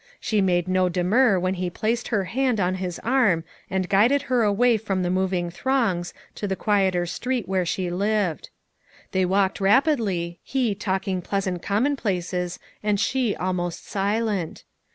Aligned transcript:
She 0.19 0.41
made 0.41 0.67
no 0.67 0.89
demur 0.89 1.37
when 1.39 1.53
he 1.53 1.69
placed 1.69 2.07
her 2.07 2.23
hand 2.23 2.59
on 2.59 2.73
his 2.81 2.97
arm 3.03 3.43
and 3.69 3.87
guided 3.87 4.23
her 4.23 4.41
away 4.41 4.77
from 4.77 5.03
the 5.03 5.11
moving 5.11 5.51
throngs 5.51 6.11
to 6.33 6.47
the 6.47 6.55
quieter 6.55 7.05
street 7.05 7.47
where 7.47 7.67
she 7.67 7.91
lived. 7.91 8.49
They 9.11 9.25
walked 9.25 9.61
rapidly, 9.61 10.39
he 10.41 10.73
talking 10.73 11.21
pleasant 11.21 11.61
common 11.61 11.95
places 11.97 12.57
and 12.81 12.99
she 12.99 13.35
almost 13.35 13.85
silent. 13.87 14.63